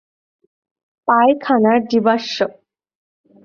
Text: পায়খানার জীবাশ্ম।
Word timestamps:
পায়খানার 1.07 1.79
জীবাশ্ম। 1.91 2.39